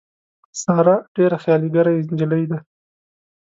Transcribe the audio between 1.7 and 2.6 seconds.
ګره نجیلۍ ده.